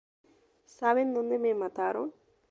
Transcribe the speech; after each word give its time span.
Saben 0.79 1.07
dónde 1.15 1.37
me 1.43 1.51
mataron. 1.61 2.07